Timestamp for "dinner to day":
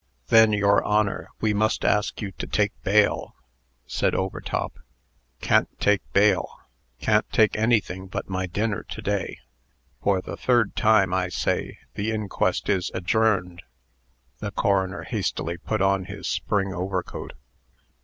8.47-9.37